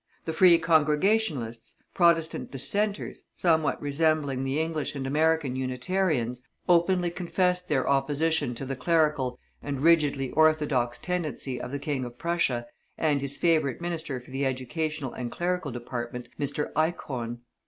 The 0.25 0.33
Free 0.33 0.57
Congregationalists, 0.57 1.77
Protestant 1.93 2.49
Dissenters, 2.49 3.21
somewhat 3.35 3.79
resembling 3.79 4.43
the 4.43 4.59
English 4.59 4.95
and 4.95 5.05
American 5.05 5.55
Unitarians, 5.55 6.41
openly 6.67 7.11
professed 7.11 7.69
their 7.69 7.87
opposition 7.87 8.55
to 8.55 8.65
the 8.65 8.75
clerical 8.75 9.37
and 9.61 9.81
rigidly 9.83 10.31
orthodox 10.31 10.97
tendency 10.97 11.61
of 11.61 11.69
the 11.69 11.77
King 11.77 12.03
of 12.03 12.17
Prussia 12.17 12.65
and 12.97 13.21
his 13.21 13.37
favourite 13.37 13.79
Minister 13.79 14.19
for 14.19 14.31
the 14.31 14.43
Educational 14.43 15.13
and 15.13 15.31
Clerical 15.31 15.69
Department, 15.71 16.29
Mr. 16.39 16.73
Eickhorn. 16.73 17.41